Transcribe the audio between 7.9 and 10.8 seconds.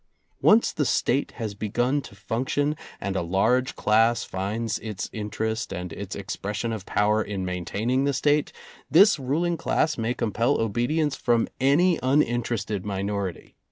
the State, this ruling class may compel